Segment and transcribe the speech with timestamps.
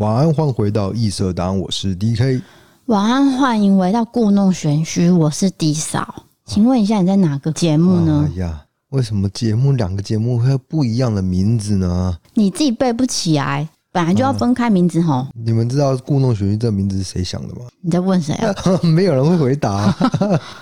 [0.00, 2.40] 晚安，欢迎回到异色档，我是 DK。
[2.86, 6.24] 晚安，欢迎回到故弄玄虚，我是 D 嫂。
[6.46, 8.26] 请问一下，你在哪个节目呢？
[8.32, 12.16] 哎呀，为什么节目两个节目会有不一样的名字呢？
[12.32, 13.68] 你自己背不起来。
[13.92, 15.32] 本来就要分开名字齁、嗯。
[15.44, 17.62] 你们知道“故弄玄虚”这个名字是谁想的吗？
[17.80, 18.54] 你在问谁啊？
[18.86, 19.92] 没有人会回答。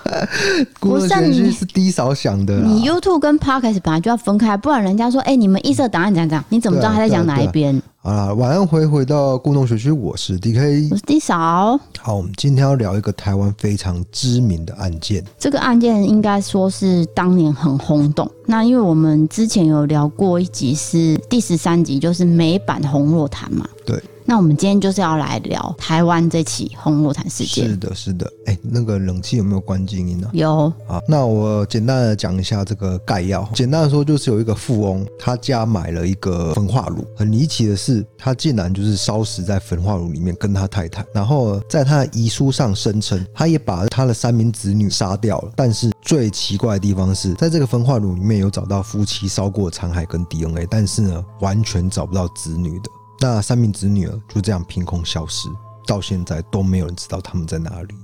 [0.81, 2.59] 故弄玄虚是 D 嫂想的。
[2.61, 11.77] 你 YouTube 跟 Podcast 本来就要分开，不然人家说：“哎、欸，你们异色档案讲讲，你怎么知道他在讲哪一边？”啊，晚安，回回到故弄玄虚，我是 DK，我是 D 嫂。
[11.97, 15.21] 好，我们今天要聊一个台湾非常知名的案件。
[15.37, 18.29] 这个案件应该说是当年很轰动。
[18.45, 23.67] 那因为我们之前有聊过一集，是第十三集，就是美版红若潭嘛。
[23.89, 24.03] 对。
[24.25, 27.67] 那我们今天就是要来聊台湾这起洪若潭事件。
[27.67, 28.31] 是的，是的。
[28.45, 30.29] 哎，那个冷气有没有关静音呢？
[30.33, 30.71] 有。
[30.87, 33.43] 啊，那我简单的讲一下这个概要。
[33.55, 37.03] 简单的说，就是有一个富翁，他家买了一个焚化炉。
[37.17, 41.03] 很离奇的是，他竟然就是烧死在焚化炉里面，跟他太太。
[41.11, 45.51] 然后在他的遗书上声称，他也把他的三名子女杀掉了。
[45.55, 52.91] 但是最奇怪的地方是，在这个焚化炉里面有找到夫妻烧过残骸跟 DNA，但是呢，完全找不到子女的。
[53.21, 55.49] 那三名子女儿就这样凭空消失，
[55.85, 57.95] 到现在都没有人知道他们在哪里。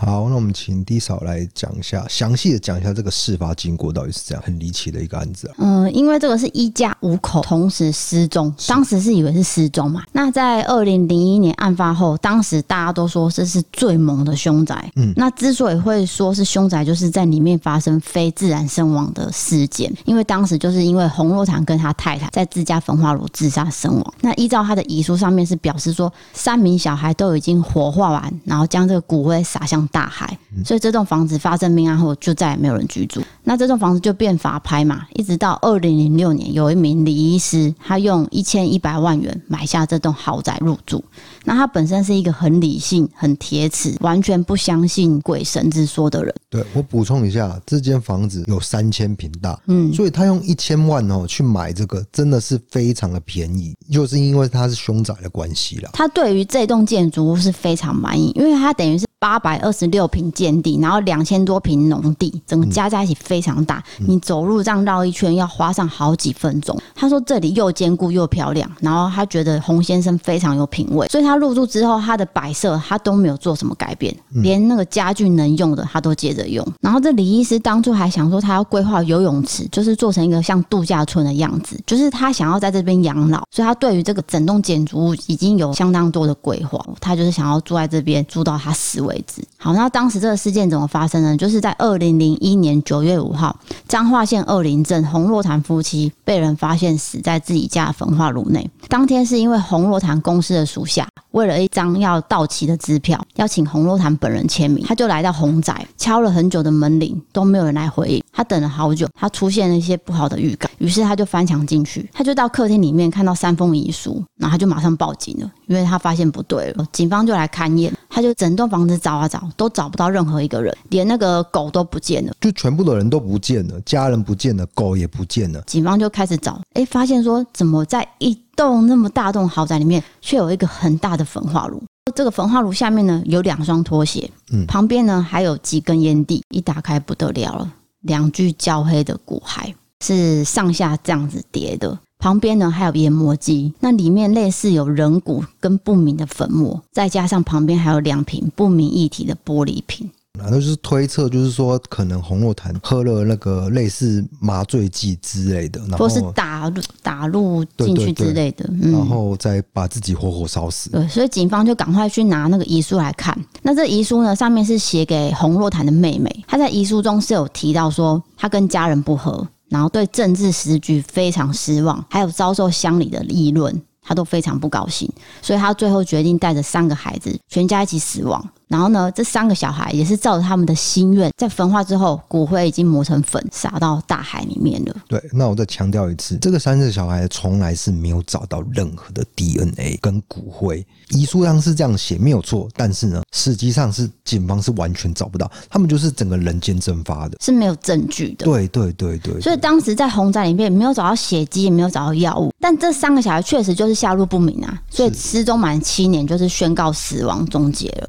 [0.00, 5.54] 好，那我们请 D 嫂来讲一下，详细的讲一下这个事发经过到底是怎样，很离奇的一个案子啊。
[5.58, 10.04] 嗯，因为这个是一家五口同时失踪，当时是以为是失踪嘛。
[10.12, 14.88] 那在二零零一年案发后，当时大家都说这是最猛的凶宅。
[14.94, 19.92] 嗯，那之所以会说是凶宅，就是在里面发生非自然身亡的事件。
[20.04, 24.14] 因为当时就是因为洪若潭跟他太太在自家焚化炉自杀身亡。
[24.20, 33.22] 那依照他的遗书上面是表示说，三名小孩都已经火化完，然后将这个骨灰撒向大海，所以这栋房子发生命案后就再也没有人居住。
[33.44, 41.02] 那这栋房子就变法拍嘛，一直到二零零六年，有一名李医师，他用一千一百万元买下这栋豪宅入住。
[41.48, 46.34] 那他本身是一个很理性、很铁齿、完全不相信鬼神之说的人。
[46.50, 55.88] 对，我补充一下，这间房子有三千平大，嗯，所以他用一千万哦去买这个，真的是非常的便宜，就是因为他是凶宅的关系啦。
[55.94, 59.08] 他对于这栋建筑物是非常满意，因为他等于是。
[59.20, 63.82] 八百二十六平建地，然后两千多平农地，整个加在一起非常大。
[63.98, 66.80] 嗯、你走路这样绕一圈要花上好几分钟。
[66.94, 76.66] 他说这里又坚固又漂亮，然后他觉得洪先生非常有品味，所以他入住之后，他的摆设他都没有做什么改变，连那个家具能用的他都接着用。
[76.80, 89.42] 然后这李医师当初还想说他要规划游泳池，就是做成一个像度假村的样子，就是他想要在这边养老，所以他对于这个整栋建筑物已经有相当多的规划，他就是想要住在这边住到他死为止。
[89.56, 91.36] 好，那当时这个事件怎么发生呢？
[91.36, 93.56] 就是在二零零一年九月五号，
[93.86, 98.68] 彰化县二林镇洪若潭夫妻被人发现死在自己家的焚化炉内。
[98.88, 108.22] 当天是因为洪若潭公司的属下为了一张要到期的支票，要请洪若潭本人签名，他就来到洪宅，敲了很久的门铃，都没有人来回应。
[108.38, 117.92] 他等了好久，他出现了一些不好的预感，于是他就翻墙进去，他就到客厅里面看到三封遗书，然后他就马上报警了，因为他发现不对了，警方就来勘验。
[118.08, 125.60] 他就整栋房子找啊找，都找不到任何一个人，连那个狗都不见了，就全部的人都不见了，家人不见了，狗也不见了。
[125.66, 131.82] 警方就开始找，哎，发现说怎么在一栋那么大栋豪宅里面，却有一个很大的焚化炉？
[132.14, 137.70] 这个焚化炉下面呢，有两双拖鞋，嗯，旁边呢还有几根烟蒂，一打开不得了了，
[138.00, 141.98] 两具焦黑的骨骸是上下这样子叠的。
[142.18, 150.10] 旁边呢还有研磨机，那里面类似有人骨跟不明的粉末，再加上旁边还有两瓶不明液体的玻璃瓶。
[150.44, 160.90] 那就是推测，就是说可能洪若潭喝了那个类似麻醉剂之类的，然后或是打入打入进去之类的，嗯，然后再把自己活活烧死。
[160.90, 163.36] 对，所以警方就赶快去拿那个遗书来看。
[163.62, 169.46] 那这遗书呢，上面是写给洪若潭的妹妹，她在遗书中是有提到说，她跟家人不和。
[169.70, 175.06] 然后对政治时局非常失望，还有遭受乡里的议论，他都非常不高兴，
[175.42, 178.42] 所以他最后决定带着三个孩子全家一起死亡。
[178.68, 184.94] 然后呢，这三个小孩也是照着他们的心愿，在焚化之后，骨灰已经磨成粉，撒到大海里面了。
[185.08, 198.44] 对，那我再强调一次，这个三个小孩从来是没有找到任何的 DNA 跟骨灰，遗书上是这样写没有错，但是呢，实际上是警方是完全找不到，他们就是整个人间蒸发的，是没有证据的。
[198.44, 208.08] 对对对对，对，所以当时在洪宅里面没有找到血迹，也没有找到药物，但这三个小孩确实就是下落不明啊，所以失踪满七年就是宣告死亡终结了。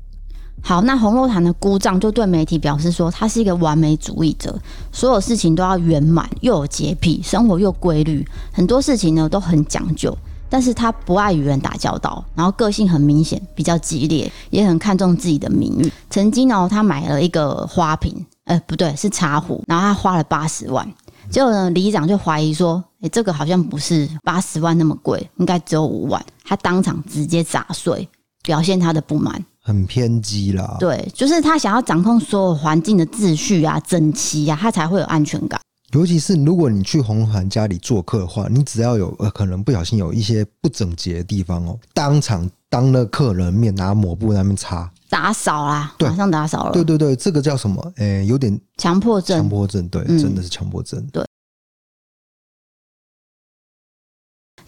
[0.61, 4.55] 好，那洪若潭的姑丈就对媒体表示说，他是一个完美主义者，
[4.91, 10.15] 所有事情都要圆满，又有洁癖，生活又规律，很多事情呢都很讲究。
[10.51, 15.91] 但是他不爱与人打交道，然后个性很明显，比较激烈，也很看重自己的名誉。
[16.09, 20.91] 曾经呢，他买了一个花瓶，呃，不对，是茶壶，然后他花了八十万。
[21.29, 26.23] 结果呢，里长就怀疑说，诶，这个好像不是八十万那么贵，应该只有五万。
[26.43, 28.09] 他当场直接砸碎，
[28.41, 29.45] 表现他的不满。
[29.61, 30.77] 很偏激啦。
[30.79, 35.59] 对，就是他想要掌控所有环境的秩序啊、整齐啊，他才会有安全感。
[35.93, 46.71] 尤其是如果你去洪若潭家里做客的话，你只要有呃可能不小心有一些不整洁的地方哦，当场当了客人面拿抹布在那边擦，打扫啦，马上打扫了。
[46.71, 47.81] 对对对，这个叫什么？
[47.95, 49.39] 诶、欸，有点强迫症。
[49.39, 51.03] 强迫症，对，嗯、真的是强迫症。
[51.11, 51.25] 对。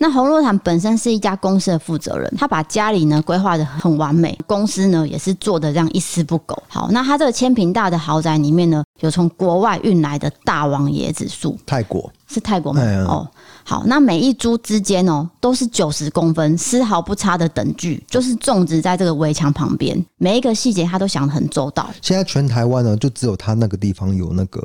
[0.02, 6.58] 那洪若潭本身是一家公司的负责人，他把家里呢规划的很完美，公司呢也是做的这样一丝不苟。
[6.68, 12.82] 好，那他这个千坪大的豪宅里面呢，有从国外运来的大王椰子树，泰国是泰国吗？
[13.08, 13.30] 哦，
[13.64, 21.88] 好，那每一株之间哦都是九十公分，丝毫不差的等距，就是种植在这个围墙旁边，每一个细节他都想得很周到。
[22.02, 24.60] 现在全台湾呢，就只有他那个地方有那个。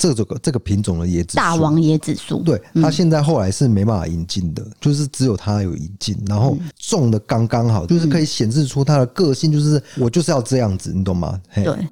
[0.00, 11.38] 这这个这个品种的椰子树，大王椰子树，对，它现在后来是没办法引进的，嗯、就是只有它有引进，然后种的刚刚好，就是可以显示出它的个性，就是我就是要这样子，你懂吗？
[11.54, 11.86] 对。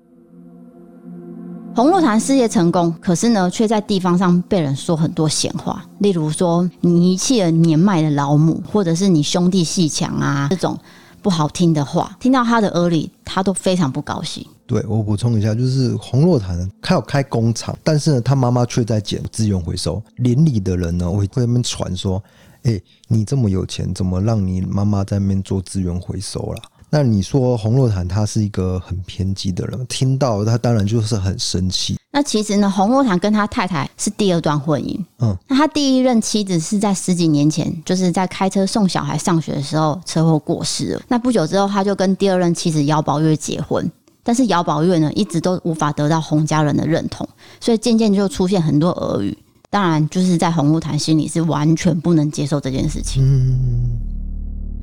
[1.76, 10.76] 洪若潭事业成功，可是呢，却在地方上被人说很多闲话，例如说你遗弃了年迈的老母，或者是你兄弟戏强啊这种
[11.22, 14.44] 不好听的话，听到他的耳里，他都非常不高兴。
[14.68, 20.00] 对，我补充一下，就是洪若潭他有开工厂，但是呢，他妈妈却在捡资源回收。
[20.16, 22.22] 邻里的人呢，会会那边传说
[22.64, 22.78] ：“哎，
[23.08, 31.98] 你这么有钱，怎么让你妈妈在那边做资源回收啦？”那你说洪若潭他是一个很偏激的人，听到他当然就是很生气。
[32.10, 34.98] 那其实呢，洪若潭跟他太太是第二段婚姻。
[35.20, 41.02] 嗯，那他第一任妻子是在十几年前，就是在开车送小孩上学的时候车祸过世了。
[41.08, 43.90] 那不久之后，他就跟第二任妻子姚宝月结婚。
[44.28, 47.26] 但是姚宝月呢，一直都无法得到洪家人的认同，
[47.58, 49.34] 所以渐渐就出现很多耳语。
[49.70, 53.22] 当然就是在洪若潭心里是完全不能接受这件事情。
[53.24, 53.88] 嗯。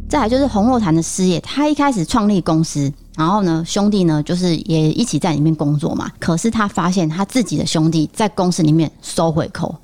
[0.09, 6.12] 再来就是洪若潭的事业，他一开始创立公司，然后呢，兄弟呢就是也一起在里面工作嘛。
[6.18, 9.75] 可是他发现他自己的兄弟在公司里面收回扣。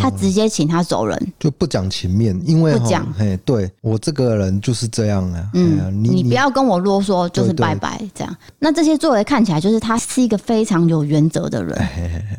[0.00, 5.50] 他直接请他走人，就不讲情面，因为不讲，嘿，对我这个人就是这样啊。
[5.54, 8.36] 嗯，你你不要跟我啰嗦，就是拜拜这样。
[8.58, 11.78] 那这些作为看起来就是他是一个非常有原则的人，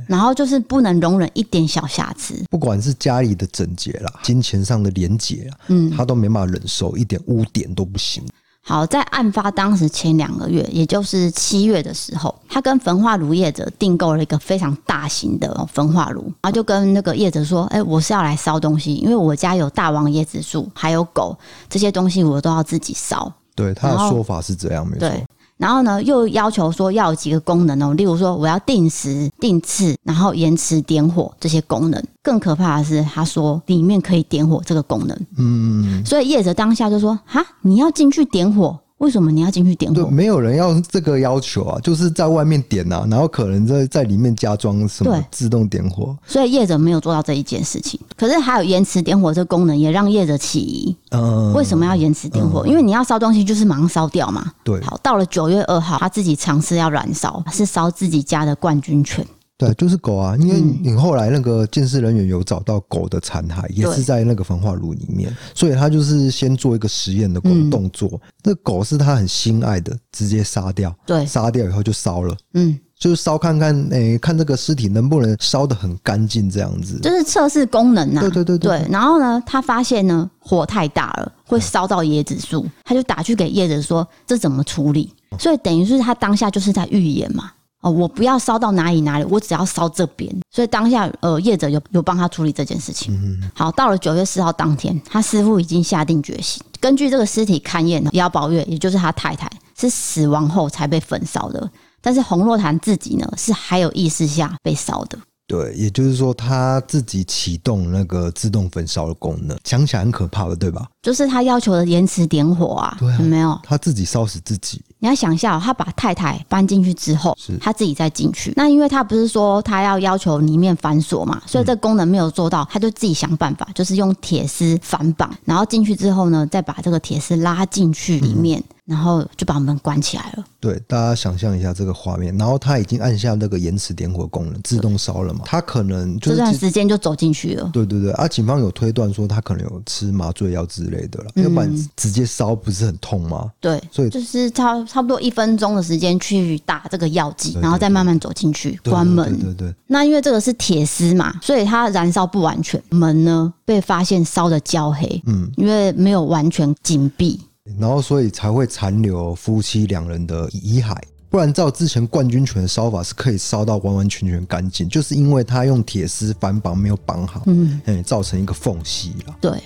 [0.08, 8.24] 然后就是不能容忍一点小瑕疵，不管是家里的整洁啦，金钱上的廉洁啊，嗯，他都没办法忍受一点污点都不行。
[8.68, 21.34] 好，在案发当时前两个月，也就是七月的时候，他跟焚化炉业者订购了一个非常大型的焚化炉，然后就跟那个业者说：“哎、欸，我是要来烧东西，因为我家有大王椰子树，还有狗，
[21.70, 25.10] 这些东西我都要自己烧。”对，他的说法是这样，没错。
[25.58, 32.04] 然后呢，又要求说要有几个功能哦，例如说我要定时、定次，然后延迟点火这些功能。
[32.22, 35.18] 更可怕的是，他说里面可以点火这个功能。
[35.38, 40.08] 嗯，所以业者当下就说：“哈，你要进去点火。”为什么你要进去点火？
[40.08, 46.18] 没有人要这个要求啊，就是在外面点啊，然后可能在在里面加装什么自动点火。
[46.26, 48.00] 所以业者没有做到这一件事情。
[48.16, 50.96] 可是还有延迟点火这个功能，也让业者起疑。
[51.12, 52.62] 嗯，为什么要延迟点火？
[52.66, 54.52] 嗯，因为你要烧东西就是马上烧掉嘛。
[54.64, 54.82] 对。
[54.82, 59.24] 好，到了九月二号，他自己尝试要燃烧，是烧自己家的冠军犬。
[59.58, 68.08] 对，就是狗啊，因为你后来那个鉴识人员有找到狗的残骸，也是在那个焚化炉里面，所以他就是先做一个实验的动作。
[68.14, 78.22] 嗯、那狗是他很心爱的，直接杀掉，对，杀掉以后就烧了，嗯，就是烧看看，诶、欸，看这个尸体能不能烧得很干净，这样子，就是测试功能啊。
[78.22, 78.88] 对对对对，对。
[78.92, 85.12] 然后呢，他发现呢火太大了，会烧到椰子树，他就打去给叶子说这怎么处理？
[85.40, 87.52] 所以等于是他当下就是在预言嘛。
[87.82, 90.34] 哦，我不要烧到哪里哪里，我只要烧这边。
[90.52, 93.14] 所以当下，呃，业者有有帮他处理这件事情。
[93.14, 101.70] 嗯，好，到了九月四号当天，他师傅已经下定决心，根据这个尸体勘验，姚宝月也就是他太太是死亡后才被焚烧的，
[102.02, 105.18] 但是洪若潭自己呢是还有意识下被烧的。
[105.46, 110.86] 对，也就是说他自己启动那个自动焚烧的功能，想起来很可怕的，对吧？
[111.02, 113.58] 就是他要求的延迟点火啊，对啊，有没有？
[113.64, 114.82] 他自己烧死自己。
[115.00, 118.52] 你要想一下，他把太太搬进去之后，是他自己再进去。
[118.56, 128.64] 那因为他不是说他要要求里面反锁嘛，所以这功能没有做到，他就自己想办法，就是用铁丝反绑，然后进去之后呢，再把这个铁丝拉进去里面。
[128.88, 130.46] 然后就把门关起来了。
[130.60, 135.42] 对，大家想象一下这个画面，然后他已经按下那个延迟点火功能，自动烧了嘛？
[135.46, 137.70] 他可能就是这段时间就走进去了。
[137.74, 143.52] 对对对，啊，警方有推断说他可能有吃麻醉药之类的了，要不然直接烧不是很痛吗？
[143.60, 149.38] 对，所以就是差差不多一分钟的时间去打这个药剂，然后再慢慢走进去关门。
[149.38, 149.76] 对对对。
[149.86, 155.22] 那因为这个是铁丝嘛，所以它燃烧不完全，门呢被发现烧的焦黑。
[155.26, 157.40] 嗯，因为没有完全紧闭。
[157.80, 160.96] 然后，所以才会残留夫妻两人的遗骸。
[161.30, 169.36] 不然，照之前冠军犬的烧法是可以烧到完完全全干净，就是因为他用铁丝反绑没有绑好，嗯，造成一个缝隙了。
[169.42, 169.62] 对，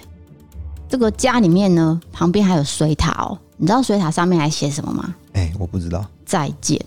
[0.89, 3.37] 这个家里面呢，旁边还有水塔哦。
[3.57, 5.15] 你知道水塔上面还写什么吗？
[5.33, 6.03] 哎，我不知道。
[6.25, 6.83] 再见。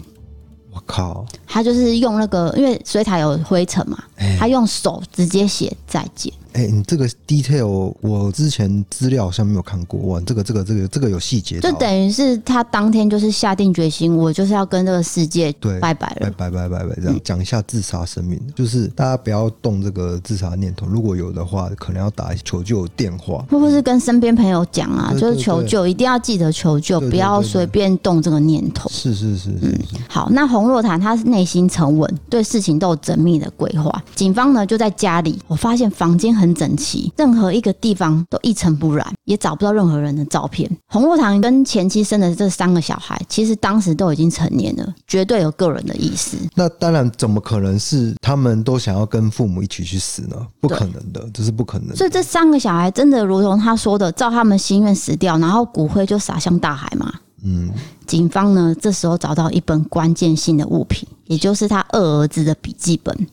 [0.72, 1.24] 我靠！
[1.46, 4.02] 他就是用那个，因为水塔有灰尘嘛，
[4.36, 6.34] 他用手直接写再见。
[6.54, 28.88] 哎、欸，你这个 detail 我之前资料好像没有看过哇，这个这个这个这个有细节，就等于是他当天就是下定决心，我就是要跟这个世界对拜拜了，拜拜拜拜拜这样讲、嗯、一下自杀生命，就是大家不要动这个自杀念头，如果有的话，可能要打求救电话，或者是跟身边朋友讲啊，就是求救，一定要记得求救，不要随便动这个念头。
[28.90, 33.92] 是是是是，嗯，好，那洪若潭他内心沉稳，对事情都有缜密的规划。
[34.14, 37.12] 警方呢就在家里，我发现房间很整齐。
[37.16, 40.68] 任何一个地方都一尘不染，也找不到任何人的照片。
[40.88, 46.36] 洪若堂跟前妻生的这三个小孩，其实当时都已经成年了，绝对有个人的意思。
[46.56, 50.36] 那当然，怎么可能是他们都想要跟父母一起去死呢？
[50.60, 51.96] 不可能的，这是不可能的。
[51.96, 57.12] 所以这三个小孩真的如同他说的，照他们心愿死掉，然后骨灰就洒向大海吗？
[57.44, 57.70] 嗯。
[58.06, 63.26] 警方呢，这时候找到一本关键性的物品，也就是他二儿子的笔记本。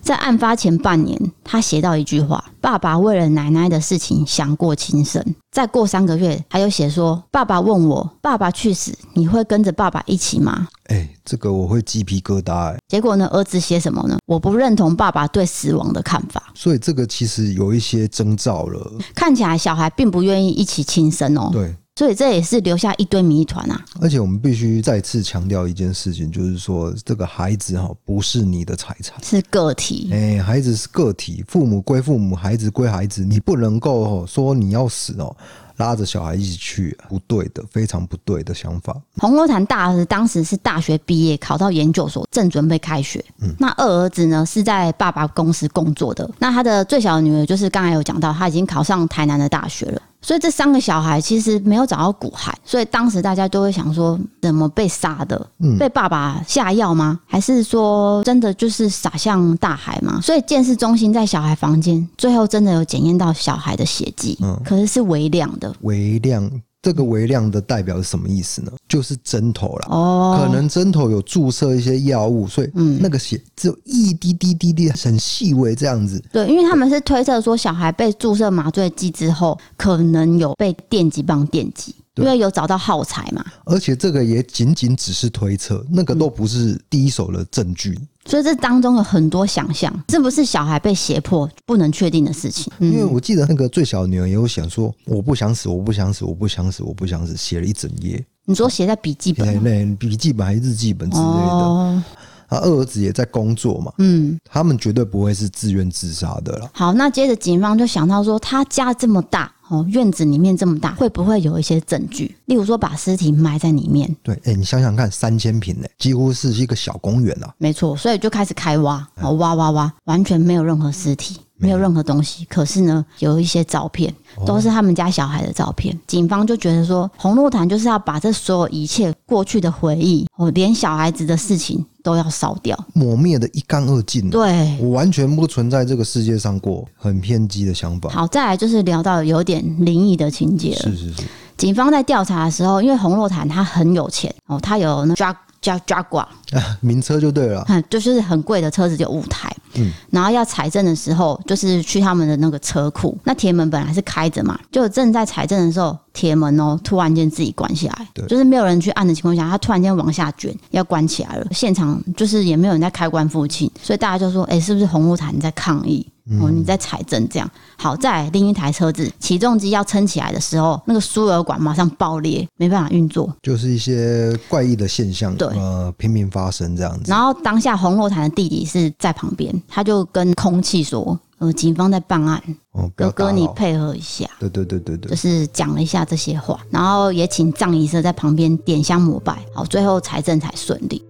[0.00, 5.20] 在案发前半年，他写到一句话：“爸爸为了奶奶的事情想过轻生。”
[5.50, 12.78] 再过三个月，他又写说：“爸爸问我，爸爸去死，你会跟着爸爸一起吗？”哎，这个我会鸡皮疙瘩哎。
[12.86, 14.16] 结果呢，儿子写什么呢？
[14.26, 16.52] 我不认同爸爸对死亡的看法。
[16.54, 18.92] 所以这个其实有一些征兆了。
[19.14, 21.50] 看起来小孩并不愿意一起轻生哦。
[21.52, 21.74] 对。
[21.96, 23.80] 所以这也是留下一堆谜团啊！
[24.00, 30.10] 而且我们必须再次强调一件事情，就是说这个孩子哈不是你的财产，是个体。
[30.12, 35.34] 哎，孩子是个体，父母归父母，孩子归孩子，你不能够说你要死哦。
[35.76, 38.96] 拉着小孩一起去，不对的，非常不对的想法。
[39.18, 43.24] 洪若潭大儿子当时是大学毕业，考到研究所，正准备开学。
[43.40, 46.28] 嗯，那二儿子呢是在爸爸公司工作的。
[46.38, 50.00] 那他的最小的女儿就是刚才有讲到，他已经考上台南的大学了。
[50.24, 55.46] 所以这三个小孩其实没有找到骨骸，所以当时大家都会想说，怎么被杀的？
[55.58, 57.20] 嗯，被爸爸下药吗？
[57.26, 60.18] 还是说真的就是撒向大海吗？
[60.22, 66.50] 所以鉴识中心在小孩房间最后真的有检验到小孩的血迹，嗯，可是是微量的，微量。
[66.84, 68.70] 这个微量的代表是什么意思呢？
[68.86, 76.22] 就是针头了哦，可能针头有注射一些药物，所以嗯，那个血只有一滴滴滴滴，很细微这样子。
[76.30, 81.94] 对，因为他们是推测说，小孩被注射麻醉剂之后，可能有被电击棒电击。
[82.16, 92.72] 因为有找到耗材嘛，而且这个也仅仅只是推测，那个都不是第一手的证据，嗯、所以这当中有很多想象，是不是小孩被胁迫不能确定的事情？
[92.78, 98.24] 因为我记得那个最小的女儿也有想说，我不想死，我不想死，我不想死，我不想死，写了一整页。
[98.46, 99.62] 你说写在笔记本？
[99.62, 101.30] 对，笔记本还是日记本之类的。
[101.30, 102.02] 哦、
[102.48, 106.70] 他二儿子也在工作嘛，嗯，他们绝对不会是自愿自杀的了。
[106.72, 109.50] 好，那接着警方就想到说，他家这么大。
[109.68, 112.36] 哦，院子里面这么大，会不会有一些证据？
[112.44, 114.14] 例如说，把尸体埋在里面。
[114.22, 117.54] 对，哎、欸，你想想看，三千平呢，几乎是一个小公园啊。
[117.56, 122.44] 没错，所以就开始开挖，哦，挖挖挖，完全没有任何尸体，没有任何东西。
[122.46, 124.14] 可是呢，有一些照片，
[124.46, 125.94] 都是他们家小孩的照片。
[125.94, 131.84] 哦、警方就觉得说，洪若潭就是要把这所有一切过去的回忆，哦，连小孩子的事情。
[132.04, 134.28] 都要烧掉，抹灭的一干二净。
[134.28, 138.10] 对，我完全不存在这个世界上过，很偏激的想法。
[138.10, 140.82] 好，再来就是聊到有点灵异的情节了。
[140.82, 141.22] 是是是，
[141.56, 145.34] 警方在调查的时候，因为红洛潭他很有钱哦，他有那抓。
[145.64, 146.18] 叫 Jaguar
[146.52, 149.50] 啊，名车就对了，就是很贵的车子，就五台。
[149.76, 161.46] 嗯，然后要采证的时候，就是去他们的那个车库，那铁门本来是开着嘛，就正在采证的时候，铁门哦突然间自己关起来，对，就是没有人去按的情况下，它突然间往下卷，要关起来了。
[161.52, 166.06] 现场就是也没有人在开关附近，所以大家就说，哎，是不是洪若潭在抗议？
[166.40, 167.50] 哦，你在采证这样。
[167.76, 177.10] 好在另一台车子起重机要撑起来的时候，那个输油管马上爆裂，没办法运作，就是一些怪异的现象，对，呃，频频发生这样子。
[177.10, 181.18] 然后当下洪若潭的弟弟是在旁边，他就跟空气说。
[181.38, 182.40] 呃，警方在办案，
[182.70, 184.24] 哦，哥哥你配合一下。
[184.38, 191.04] 对对对对对，就是讲了一下这些话，然后也请葬仪社在旁边点香膜拜，好，最后财政才顺利。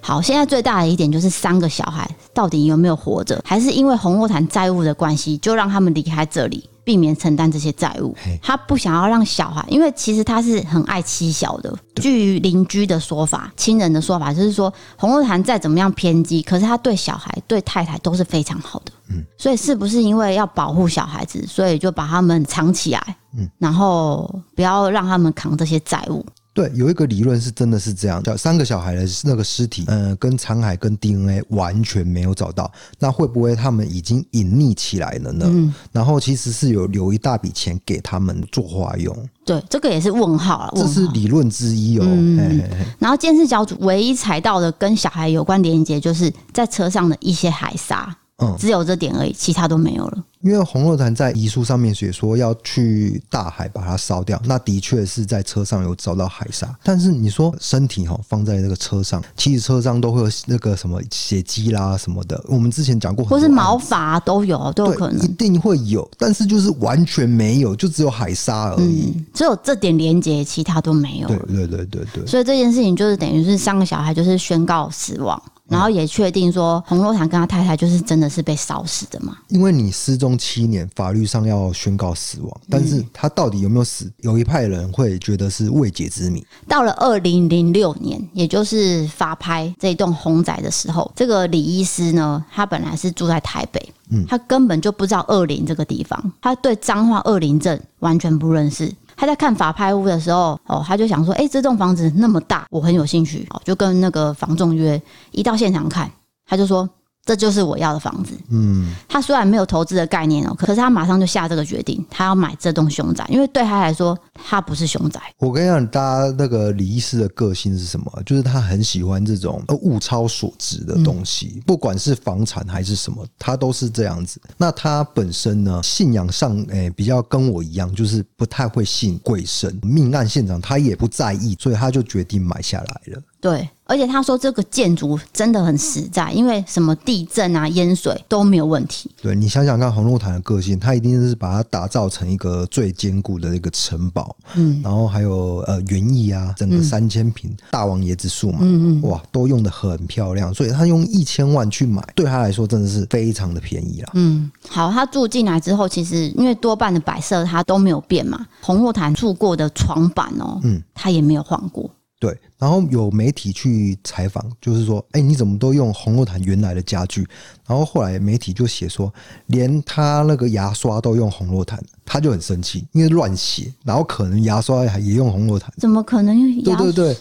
[0.00, 8.16] 好，现在最大的一点就是三个小孩到底有没有活着，还是因为洪若潭债务的关系，就让他们离开这里，避免承担这些债务。
[8.42, 11.72] 他不想要让小孩，因为其实他是很爱妻小的。
[11.96, 18.92] 据邻居的说法、亲人的说法，就是说洪若潭再怎么样偏激，可是他对小孩、对太太都是非常好的。
[19.10, 23.16] 嗯，所以是不是因为要保护小孩子，所以就把他们藏起来？
[23.36, 26.24] 嗯，然后不要让他们扛这些债务。
[26.60, 35.46] 对，有一个理论是真的是这样，叫三个小孩的那个尸体，呃，跟残骸跟 DNA 完全没有找到，那会不会他们已经隐匿起来了呢？
[35.48, 39.16] 嗯，然后其实是有留一大笔钱给他们做花用。
[39.46, 42.04] 对，这个也是问号了，这是理论之一哦。
[42.06, 48.14] 嗯、嘿嘿嘿，然后监视小组唯一采到的跟小孩有关连接，就是在车上的一些海沙。
[48.40, 50.24] 嗯，只有这点而已，其他都没有了。
[50.40, 56.74] 因为洪若潭在遗书上面写说要去大海把它烧掉，那的确是在车上有找到海沙。
[56.82, 62.42] 但是你说身体哈放在那个车上，其实车上都会有那个什么血迹啦什么的。
[62.48, 66.10] 我们之前讲过，或是毛发都有，都有可能，一定会有。
[66.16, 69.12] 但是就是完全没有，就只有海沙而已。
[69.14, 71.28] 嗯，只有这点连接，其他都没有。
[71.28, 72.26] 对对对对对。
[72.26, 75.40] 所以这件事情就是等于是三个小孩就是宣告死亡。
[75.70, 79.36] 然后也确定说，洪若潭跟他太太就是真的是被烧死的嘛？
[79.48, 84.10] 因为你失踪七年，法律上要宣告死亡，但是他到底有没有死？
[84.22, 86.44] 有一派人会觉得是未解之谜。
[86.66, 98.92] 到了二零零六年，也就是法拍这栋红宅的时候，这个李医师呢，他本来是住在台北，嗯，他根本就不知道二林这个地方，他对彰化二林镇完全不认识。
[99.20, 105.00] 他在看法拍屋的时候，哦，他就想说，哎，这栋房子那么大，我很有兴趣，哦，就跟那个房仲约，
[105.30, 106.10] 一到现场看，
[106.46, 106.88] 他就说。
[107.24, 108.36] 这就是我要的房子。
[108.50, 115.20] 嗯，他虽然没有投资的概念哦，可是他马上就下这个决定，他要买这栋凶宅，因为对他来说，他不是凶宅。
[115.38, 118.10] 我跟你讲，大家那个李医师的个性是什么？
[118.26, 124.40] 就是他很喜欢这种物超所值的东西，不管是房产还是什么，他都是这样子。
[124.56, 129.78] 那他本身呢，信仰上诶比较跟我一样，就是不太会信鬼神。
[129.82, 133.22] 命案现场他也不在意，所以他就决定买下来了。
[133.40, 139.10] 对，而且他说这个建筑真的很实在，因为什么地震啊、淹水都没有问题。
[139.22, 144.36] 对，你想想看，洪若潭的个性，它一定是把它打造成一个最坚固的一个城堡。
[144.56, 154.10] 嗯，然后还有呃园艺啊，整个三千坪大王椰子树嘛，嗯嗯，哇，都用的很漂亮，所以他用一千万去买，对他来说真的是非常的便宜啦。
[154.12, 161.90] 嗯，好，他住进来之后，其实因为多半的摆设他都没有变嘛，洪若潭住过的床板哦，嗯，他也没有换过。
[162.20, 167.26] 对，然后有媒体去采访，就是说，哎，你怎么都用洪若潭原来的家具？
[167.66, 169.12] 然后后来媒体就写说，
[169.46, 176.62] 连他那个牙刷都用洪若潭，他就很生气，因为乱写，然后可能牙刷也用洪若潭，怎么可能用？
[176.62, 177.16] 对对对。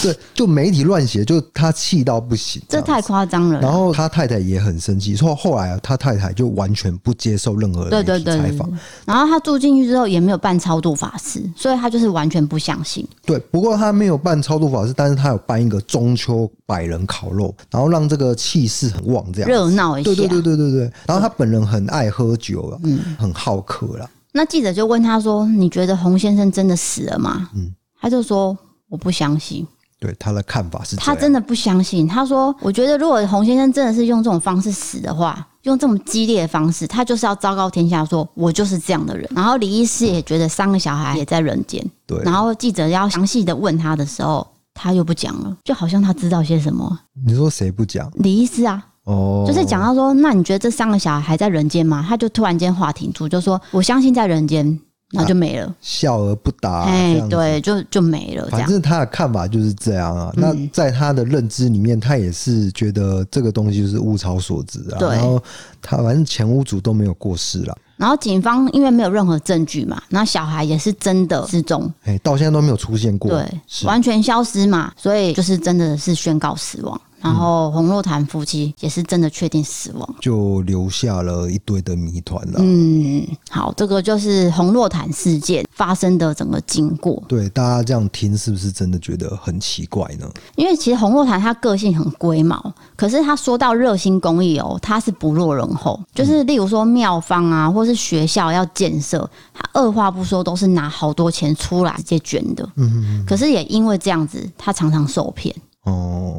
[0.00, 3.58] 对，就媒体乱写，就他气到不行，这太夸张了。
[3.62, 8.72] 然后他太太也很生气，说后来啊，他太太就完全不接受任何媒体采访。
[9.04, 13.04] 然后他住进去之后也没有办超度法师，所以他就是完全不相信。
[13.26, 20.04] 对，不过他没有办超度法事，但是他有办一个中秋百人烤肉，然后让这个气势很旺，这样热闹一下。
[20.04, 20.92] 对对对对对对。
[21.06, 24.08] 然后他本人很爱喝酒了，嗯，很好客了。
[24.32, 28.56] 那记者就问他说：“你觉得洪先生真的死了吗？”嗯，他就说。
[28.92, 29.66] 我不相信，
[29.98, 32.06] 对他的看法是，他真的不相信。
[32.06, 41.82] 他说：“我觉得如果洪先生真的是用这种方式死的话，用这么激烈的方式，他就是要昭告天下，说我就是这样的人。”然后李医师也觉得三个小孩也在人间。
[42.06, 42.22] 对。
[42.22, 46.98] 然后记者要详细的问他的时候，他又不讲了，就好像他知道些什么。
[47.26, 48.10] 你说谁不讲？
[48.16, 48.84] 李医师啊。
[49.04, 49.44] 哦。
[49.46, 52.04] 就是讲到说，那你觉得这三个小孩还在人间吗？
[52.08, 54.66] 他就突然间话停住，就说：“我相信在人间。”
[55.12, 56.84] 然后就没了，啊、笑而不答，啊。
[56.88, 58.48] 哎，对，就就没了。
[58.48, 60.32] 反正他的看法就是这样啊。
[60.38, 64.96] 嗯、那在他的认知里面，他也是觉得这个东西就是物超所值啊。
[64.98, 65.10] 对。
[65.10, 65.38] 然后
[65.82, 67.76] 他反正前屋主都没有过世了。
[68.02, 77.00] 然后警方因为没有任何证据嘛，那小孩也是真的失踪，哎，到现在都没有出现过，对，完全消失嘛，所以就是真的是宣告死亡。
[77.22, 82.58] 然后洪若潭夫妻也是真的确定死亡，就留下了一堆的谜团了。
[82.58, 87.22] 嗯，好，这个就是洪若潭事件发生的整个经过。
[87.28, 90.28] 对，大家这样听是不是真的觉得很奇怪呢？
[90.56, 95.98] 因为其实洪若潭他个性很龟毛，可是他说到热心公益哦，他是不落人后。
[96.14, 102.68] 就是例如说庙方啊，或是学校要建设，他二话不说都是拿好多钱出来直接捐的。
[102.76, 103.26] 嗯嗯。
[103.26, 105.54] 可是也因为这样子，他常常受骗。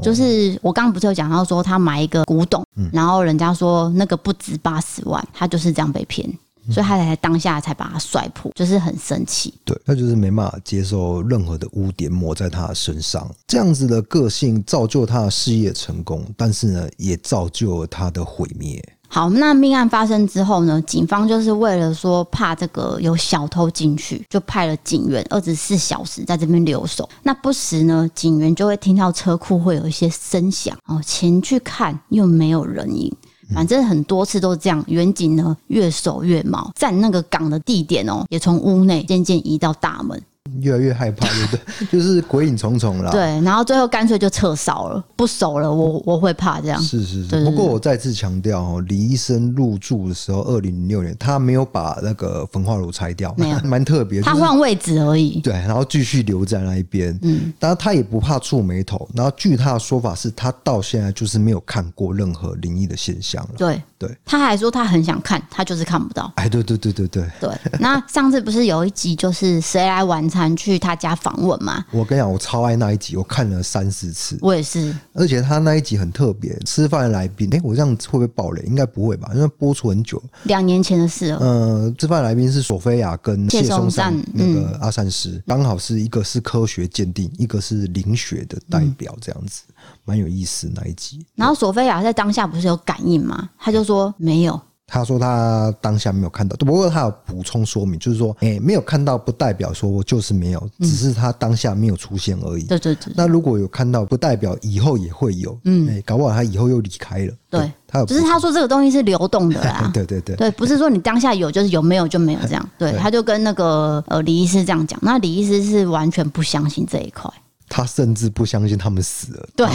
[0.03, 6.29] 哦，就是我刚刚不是有讲到说他买一个古董，然后人家说那个不值八十万，他就是这样被骗。
[6.71, 9.53] 所以他才当下才把他摔破，就是很生气。
[9.65, 13.29] 对，他就是没办法接受任何的污点抹在他的身上。
[13.45, 18.81] 这样子的个性造就他的事业成功，但是呢，也造就了他的毁灭。
[19.13, 27.07] 好，那命案发生之后呢，警方就是为了说怕这个有小偷进去，就派了警员二十四小时在这边留守。
[27.21, 33.15] 那不时呢，警员就会听到车库会有一些声响，哦，前去看又没有人影。
[33.53, 40.19] 反正很多次都是这样，员警呢越守越毛，站那个岗的地点哦，也从屋内渐渐移到大门。
[40.61, 41.87] 越来越害怕，对不对？
[41.91, 43.11] 就是鬼影重重了。
[43.11, 45.71] 对，然后最后干脆就撤烧了，不守了。
[45.71, 46.81] 我我会怕这样。
[46.81, 47.43] 是是是。
[47.43, 54.21] 不过我再次强调哦，李医生入住的时候，二零零六年，他没有把那个焚化炉拆掉， 蛮特别。
[54.21, 55.39] 他换位置而已。
[55.41, 57.17] 对，然后继续留在那一边。
[57.21, 59.07] 嗯，当然他也不怕触霉头。
[59.13, 63.51] 然后据他的说法是，他到现在就是没有看过任何灵异的现象了。
[63.57, 66.31] 对对，他还说他很想看，他就是看不到。
[66.35, 67.23] 哎，对对对对对。
[67.39, 70.55] 对，那上次不是有一集就是谁来晚餐？
[70.55, 71.83] 去他家访问嘛？
[71.91, 74.37] 我跟你讲，我超爱那一集，我看了三四次。
[74.41, 78.61] 我也是，而且他那一集很特别，吃饭的来宾，哎、欸，我这样会不会爆雷？
[78.63, 81.39] 应该不会吧，因为播出很久，两年前的事了。
[81.41, 89.63] 嗯、呃，吃饭来宾是索菲亚跟谢松善那个阿善师，刚、嗯、好是一个是科学鉴定，一个是灵学的代表，这样子
[90.05, 91.25] 蛮、嗯、有意思那一集。
[91.35, 93.49] 然后索菲亚在当下不是有感应吗？
[93.57, 94.59] 他就说没有。
[94.85, 102.63] 他说他当下没有看到，不过他有补充说明，就是说，哎、欸，没有看到不代表说我就是没有，只是他当下没有出现而已。
[102.65, 103.11] 对对对。
[103.15, 105.57] 那如果有看到，不代表以后也会有。
[105.63, 107.33] 嗯，哎，搞不好他以后又离开了。
[107.49, 108.05] 对，他有。
[108.05, 109.89] 只是他说这个东西是流动的啦。
[109.95, 110.35] 对对对。
[110.35, 112.69] 对，不是说你当下有就是有，没有就没有这样。
[112.77, 117.31] 对，他就跟那个呃李医师这样讲，那李医师是完全不相信这一块。
[117.73, 119.49] 他甚至不相信他们死了。
[119.55, 119.67] 对，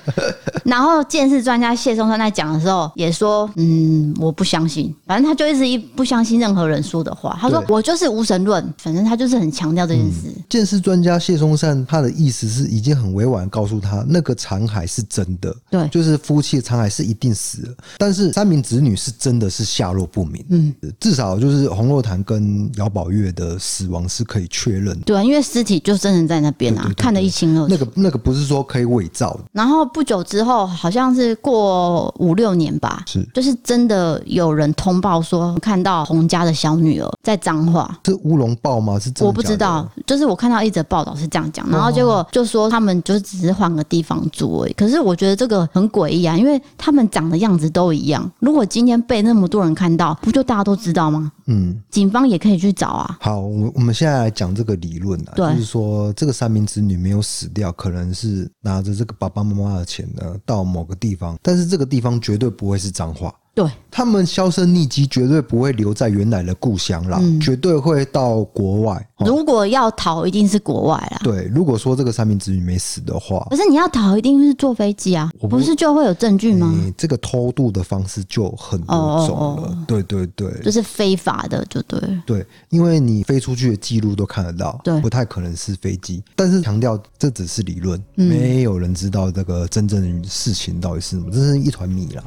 [0.64, 7.36] 然后鉴识专家谢松山在讲的时候也说：“嗯，我不相信。”反正他就一直一不相信任何人说的话。
[7.38, 10.32] 他说：“我就是无神论。”反正他就是很强调这件事。
[10.48, 20.42] 鉴识专家谢松山他的意思是已经很委婉告诉他，那个残骸是真的，对，就是夫妻的残骸是一定死了，但是三名子女是真的是下落不明。
[20.48, 25.04] 嗯，至少就是洪若潭跟姚宝月的死亡是可以确认的。
[25.04, 27.33] 对啊，因为尸体就真的在那边啊，看了一。
[27.68, 29.40] 那个那个不是说可以伪造的。
[29.52, 38.98] 然后不久之后，好像是过五六年吧，是就是真的有人通报说看到洪家的小女儿在脏话，是乌龙报吗？
[38.98, 39.26] 是真的？
[39.26, 44.72] 我不知道，就是我看到一则报道是这样讲，然后结果就说他们就只是换个地方住而已。
[44.74, 48.30] 可是我觉得这个很诡异啊，因为他们长的样子都一样。
[48.38, 51.32] 如果今天被那么多人看到，不就大家都知道吗？
[51.46, 53.18] 嗯，警方也可以去找啊。
[53.20, 63.34] 好，我我们现在来讲这个理论啊，就是说这个三名子女没有死掉，可能是拿着这个爸爸妈妈的钱呢，到某个地方，但是这个地方绝对不会是彰化。
[63.54, 69.08] 对，他们销声匿迹，绝对不会留在原来的故乡啦，嗯、绝对会到国外。
[69.18, 71.20] 如果要逃，一定是国外啦。
[71.22, 76.74] 对，如果说这个三名子女没死的话，可是你要逃，一定是坐飞机啊，不，不是就会有证据吗？
[76.84, 76.92] 欸？
[76.98, 79.44] 这个偷渡的方式就很多种了。
[79.44, 82.00] 哦哦哦对对对，就是非法的，就对。
[82.26, 86.20] 对，因为你飞出去的记录都看得到，对，不太可能是飞机。
[86.34, 92.24] 但是强调这只是理论，嗯、没有人知道这个真正的事情到底是什么，这是一团谜啦。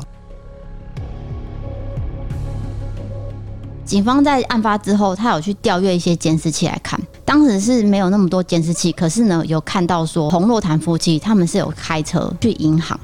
[3.88, 13.00] 警方在案发之后，他有去调阅一些监视器来看，当时是没有那么多监视器，可是呢，有看到说洪若潭夫妻他们是有开车去银行，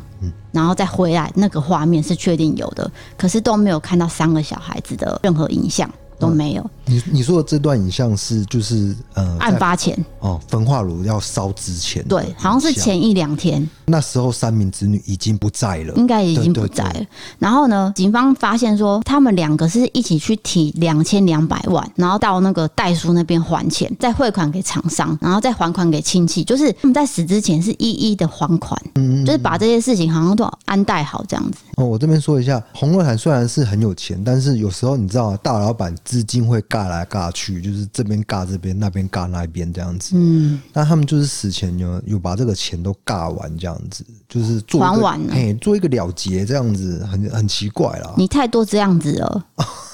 [0.51, 5.89] 然后再回来，那个画面是确定有的，可是都没有看到三个小孩子的任何影像。
[6.19, 6.69] 都没有。
[6.85, 13.67] 你你说的这段影像是就是呃，案发前哦，焚化炉要烧之前，对，好像是前一两天。
[13.85, 17.05] 那时候三名子女已经不在了，应该已经不在了。
[17.39, 31.59] 然后呢，警方发现说他们两个是一起去提两千两百万，然后到那个代叔那边还钱，再汇款给厂商，然后再还款给亲戚，就是他们在死之前是一一的还款，嗯，就是把这些事情好像都安带好这样子。
[31.77, 35.93] 哦，我这边说一下，洪若涵虽然是很有钱，但是有时候你知道啊大老板。
[36.03, 40.15] 资金会尬来尬去，就是这边尬这边，那边尬那边这样子。
[40.15, 48.13] 嗯，那他们就是死前有有把这个钱都尬完这样子，就是做还完了，哎，做一个了结这样子，很很奇怪啦。
[48.17, 49.45] 你太多这样子了。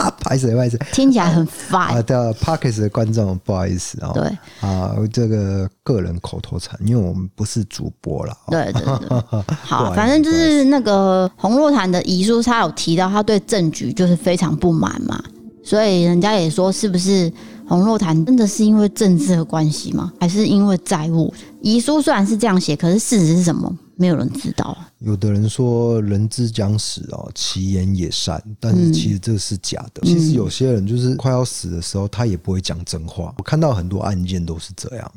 [0.02, 2.00] 啊，不好意思，不好意思，听起来很烦啊！
[2.02, 4.12] 对 p a r k e s 的观众不好意思啊。
[4.14, 4.24] 对
[4.60, 8.34] 啊，这个个人口头禅，因为我们不是主播了。
[8.48, 15.22] 对对对， 好，反正就是那个洪若潭的遗书，他有提到他对政局就是非常不满嘛，
[15.62, 17.30] 所以人家也说是不是
[17.68, 20.10] 洪若潭真的是因为政治的关系吗？
[20.18, 21.32] 还是因为债务？
[21.60, 23.70] 遗书虽然是这样写，可是事实是什么？
[23.96, 24.74] 没有人知道。
[25.00, 30.02] 有的人说人之将死哦，其言也善，但是其实这是假的。
[30.02, 33.34] 嗯、其实有些人就是快要死的时候，他也不会讲真话。
[33.38, 35.12] 我看到很多案件都是这样。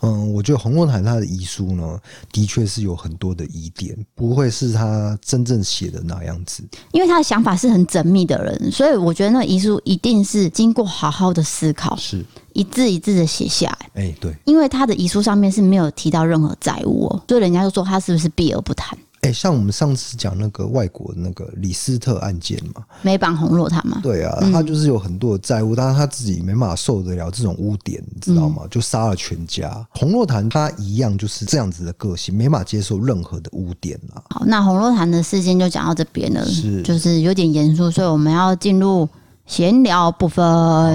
[0.00, 2.00] 嗯，我觉得洪文坦他的遗书呢，
[2.32, 6.64] 的确是有很多的疑点，不会是他真正写的那样子。
[6.90, 13.90] 因为他的想法是很缜密的人，所以我觉得那遗书一定是经过好好的思考，是一字一字的写下来。
[13.94, 18.98] 哎、欸，对，因为他的遗书上面是没有提到任何债务哦，所以人家就说他是不是避而不谈。
[19.22, 28.62] 哎、欸，像我们上次讲那个外国的那个李斯特案件嘛，美绑洪若潭嘛，对啊，他就是有很多的债务，嗯、但是他自己没办法受得了这种污点，你知道吗？
[28.64, 29.86] 嗯、就杀了全家。
[29.90, 34.20] 洪若潭他一样就是这样子的个性，没办法接受任何的污点啊。
[34.30, 39.08] 好，那洪若潭的事件就讲到这边了，是就是有点严肃，所以我们要进入。
[39.52, 40.42] 闲聊部分，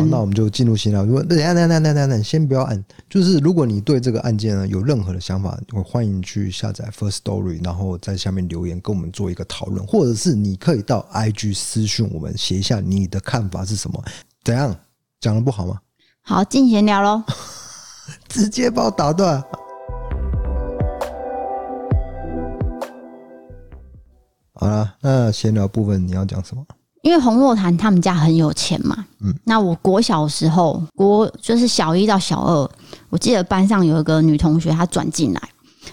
[0.09, 1.05] 那我们就进入闲聊。
[1.05, 2.83] 如果等下等下等下等下，先不要按。
[3.07, 14.03] 就是如果你对这个案件呢有任何的想法，我欢迎去下载 First Story，然后在下面留言跟我们做一个讨论，或者是你可以到 IG 私讯我们，写一下你的看法是什么？
[14.43, 14.75] 怎样
[15.21, 15.77] 讲的不好吗？
[16.23, 17.21] 好，进闲聊喽，
[18.27, 19.39] 直接把我打断。
[24.53, 26.65] 好了，那闲聊部分你要讲什么？
[27.07, 32.69] 因为洪若潭他们家很有钱嘛，嗯，那我国小时候，国就是小一到小二，
[33.09, 35.41] 我记得班上有一个女同学，她转进来，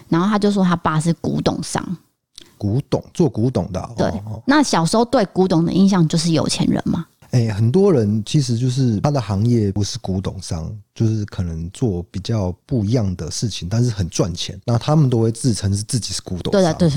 [0.09, 1.81] 然后她就说她爸是古董商，
[2.57, 4.11] 古董做古董的，对，
[4.45, 7.05] 那小时候对古董的印象就是有钱人嘛。
[7.35, 14.57] 哎、欸，很多人其实就是他的行业不是古董商，就是可能做比较不一样的事情，但是很赚钱。
[14.63, 16.95] 那他们都会自称是自己是古董商，对的， 对的，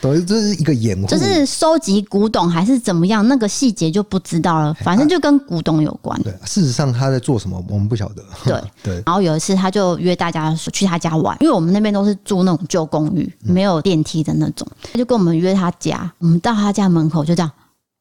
[0.00, 4.72] 等于这是一个掩护，就是收集古董还是怎么样，那个细节就不知道了。
[4.72, 6.18] 反正就跟古董有关。
[6.22, 8.24] 对，事实上他在做什么，我们不晓得。
[8.42, 9.02] 对 对。
[9.04, 16.10] 然后有一次，他就约大家去他家玩，因为我们那边都是住那种旧公寓，没有电梯的那种，他就跟我们约他家。
[16.20, 17.52] 我们到他家门口就这样，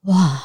[0.05, 0.41] 哇。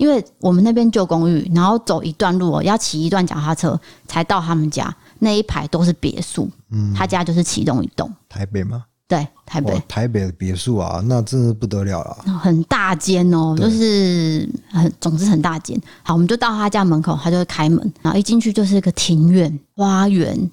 [0.00, 4.92] 因为我们那边旧公寓，然后走一段路哦，要骑一段脚踏车才到他们家。
[5.18, 8.10] 那一排都是别墅，嗯，他家就是其中一栋。
[8.26, 8.82] 台北吗？
[9.06, 9.78] 对，台北。
[9.86, 12.38] 台北的别墅啊，那真是不得了了。
[12.38, 15.78] 很大间哦，就是很，总之很大间。
[16.02, 20.50] 好，我们就到他家门口，他就会开门，然后一进去就是一个庭院、花园、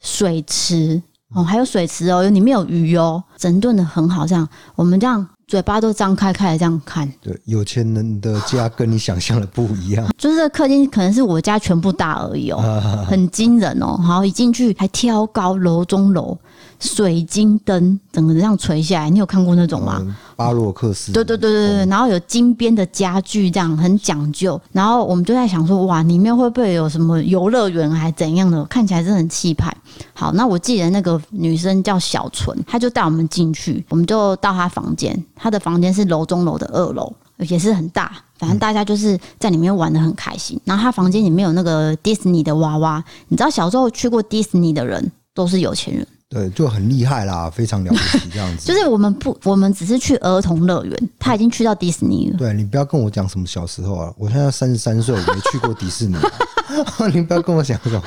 [0.00, 1.00] 水池
[1.34, 4.26] 哦，还有水池哦，有里面有鱼哦，整顿的很好。
[4.26, 5.26] 这样，我们这样。
[5.46, 10.06] 嘴巴都张开开的这样看，对，有钱人的家跟你想象的不一样。
[10.18, 12.60] 就是这客厅可能是我家全部大而已哦，
[13.08, 13.96] 很惊人哦。
[13.96, 16.36] 好，一进去还挑高楼中楼。
[16.80, 19.98] 水晶灯整个这样垂下来，你有看过那种吗？
[20.00, 24.60] 嗯、巴洛克式，对对对对对，然后有金边的家具，这样很讲究。
[24.72, 28.64] 然后我们就在想说，哇，里面会不会有什么游乐园还怎样的？
[28.66, 29.76] 看起来真的很气派。
[30.14, 35.24] 好，那我记得那个女生叫小纯，她就带我们进去，我们就到她房间。
[35.34, 37.12] 她的房间是楼中楼的二楼，
[37.48, 38.12] 也是很大。
[38.38, 40.60] 反正大家就是在里面玩的很开心。
[40.64, 46.06] 然后她房间里面有那个迪士尼的娃娃，你知道小时候去过迪士尼的人都是有钱人。
[46.30, 48.66] 对，就很厉害啦，非常了不起这样子。
[48.68, 52.36] 就是我们不，我们只是去儿童乐园，他已经去到迪士尼了。
[52.36, 56.16] 对，你不要跟我讲什么小时候啊，我现在三十三岁，我没去过迪士尼。
[57.14, 58.00] 你不要跟我讲这种。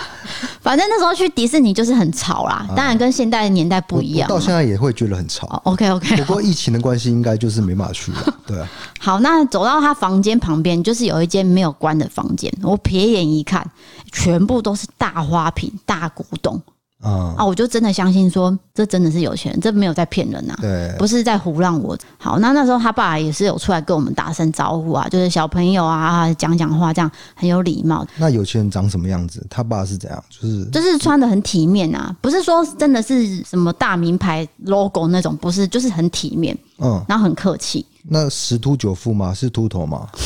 [0.61, 4.29] 反正那时候去迪士尼就是很吵啦，当然跟现代的年代不一样。
[4.29, 5.59] 到现在也会觉得很吵。
[5.65, 6.15] OK OK。
[6.17, 8.37] 不过疫情的关系，应该就是没法去了。
[8.45, 8.69] 对啊。
[8.99, 12.53] 好，那走到他房间旁边，就是有一间没有关的房间。
[12.61, 13.67] 我瞥眼一看，
[14.11, 16.61] 全部都是大花瓶、大古董。
[17.01, 21.97] 啊、嗯、我就真的相信说，这真的是有钱人，这没有在骗人呐、啊，对，不是在唬烂我。
[22.17, 28.05] 好，那那时候他爸也是有出来跟我们打声招呼啊，就是小朋友啊，讲讲话这样很有礼貌。
[28.17, 29.45] 那有钱人长什么样子？
[29.49, 30.23] 他爸是怎样？
[30.29, 37.85] 就是就是穿的很体面啊，不是说真的是什么大名牌 logo 那种，不是，就是很体面，嗯，然后很客气。
[38.03, 39.33] 那十秃九富吗？
[39.33, 40.07] 是秃头吗？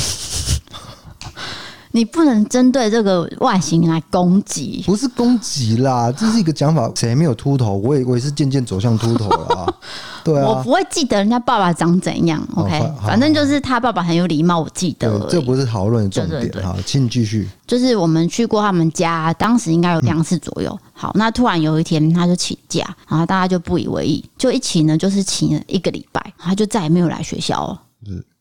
[1.95, 6.91] 你不能针对这个外形来攻击，不是攻击啦，这是一个讲法。
[6.93, 7.77] 谁没有秃头？
[7.77, 9.73] 我也我也是渐渐走向秃头了啊。
[10.21, 12.45] 对啊，我不会记得人家爸爸长怎样。
[12.55, 15.25] OK，反正就是他爸爸很有礼貌，我记得。
[15.29, 16.51] 这不是讨论的重点。
[16.61, 17.47] 哈，请继续。
[17.65, 20.77] 就是我们去过他们家，当时应该有两次左右。
[20.91, 27.81] 好，那突然有一天他就请假，然后大家就不以为意，就一起呢，就是请了一个礼拜，他就再也没有来学校了。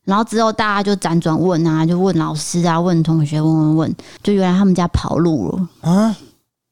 [0.05, 6.17] 然后之后大家就辗转问啊，就问老师啊，问同学，问问问，就原来他们家跑路了啊！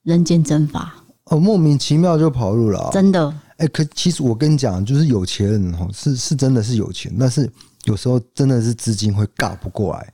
[0.04, 0.92] 人间蒸发
[1.26, 3.32] 哦，莫名其妙就跑路了，啊，真的。
[3.58, 7.50] 哎，可其实我跟你讲，就是有钱人哦，是是真的是有钱，但是
[7.84, 10.12] 有时候真的是资金会尬不过来。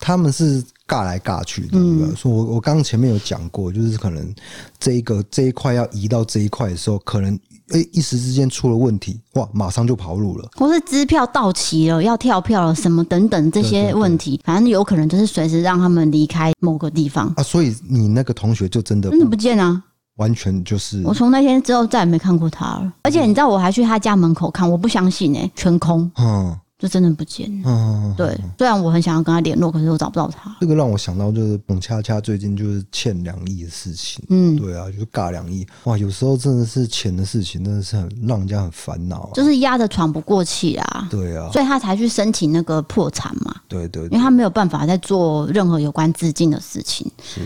[0.00, 1.78] 他们是尬来尬去的？
[2.14, 4.34] 说、嗯、我我刚刚前面有讲过，就是可能
[4.78, 7.38] 这一个这一块要移到这一块的时候，可能
[7.70, 17.42] 哎一时之间出了问题，哇，马上就跑路了，或是支票到期了要跳票了，什么等等这些问题，反正有可能就是随时让他们离开某个地方啊。
[17.42, 19.82] 所以你那个同学就真的真的不见啊，
[20.16, 22.92] 完全就是我从那天之后再也没看过他了。
[23.02, 26.10] 而且你知道我还去他家门口看，我不相信哎、欸，全空。
[26.18, 26.56] 嗯。
[26.78, 27.68] 就真的不见了。
[27.68, 30.56] 嗯，对，虽然我很想要跟他联络，可是我找不到他。
[30.60, 34.24] 这个让我想到就是董恰恰最近就是欠两亿的事情。
[34.28, 35.66] 嗯，对啊，就是尬两亿。
[35.84, 39.30] 哇，有时候真的是钱的事情，真的是很让人家很烦恼啊。
[39.34, 41.08] 就是压得喘不过气啊。
[41.10, 43.56] 对啊，所以他才去申请那个破产嘛。
[43.66, 47.10] 对，对对，因为他没有办法再做任何有关资金的事情。
[47.22, 47.40] 是。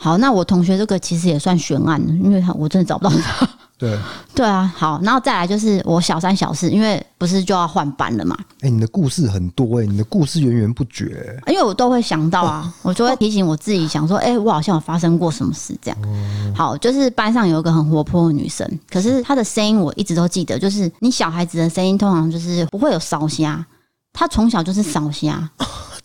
[0.00, 3.48] 好，那我同学这个其实也算悬案，因为他我真的找不到他。
[3.76, 3.96] 对
[4.34, 8.36] 对啊，好，然后再来就是我小三小四，因为不是就要换班了嘛？
[8.60, 11.52] 哎、欸，你的故事很多哎、欸，你的故事源源不绝、欸。
[11.52, 15.98] 因为我都会想到啊，我就会提醒我自己，想说，哎、欸，我好像有发生过什么事这样。
[16.04, 23.64] 嗯、好，就是班上有一个很活泼的女生，可是她的声音我一直都记得，就是你小孩子的声音通常就是不会有烧虾，
[24.12, 25.48] 她从小就是烧虾。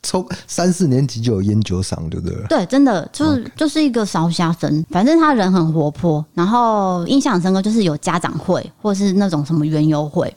[0.03, 2.37] 从三四年级就有烟酒嗓，对不对？
[2.49, 4.85] 对，真的就是就是一个烧虾生。
[4.89, 10.31] 反正他人很活泼，然后印象深刻，就是有家长会或是那种什么园游会，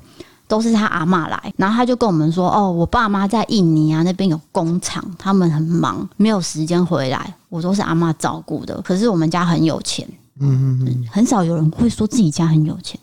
[0.49, 8.81] 都是他阿妈来，然后他就跟我们说：“哦，我爸妈在印尼啊，那边有工厂，他们很忙，没有时间回来，我都是阿妈照顾的。
[8.83, 10.07] 可是我们家很有钱，
[10.39, 12.99] 嗯嗯嗯，很少有人会说自己家很有钱，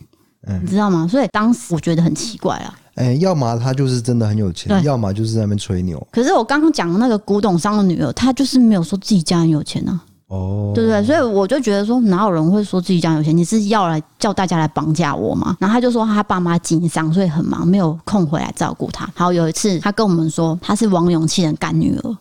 [0.48, 1.06] 嗯，你知道吗？
[1.06, 6.06] 所以当时我觉得很奇怪啊。”哎、欸，要么他就是真的很有钱，要么就是在那边吹牛。
[6.12, 10.00] 可是我刚刚讲的那个古董商的女儿，她就是没有说自己家很有钱啊。
[10.28, 11.04] 哦，对不对？
[11.04, 13.36] 所以我就觉得说，哪有人会说自己家有钱？
[13.36, 15.56] 你是要来叫大家来绑架我吗？
[15.60, 19.06] 然后他就说他爸妈经商，所以很忙，没有空回来照顾他。
[19.16, 22.18] 然后有一次，他跟我们说，他是王永庆的干女儿。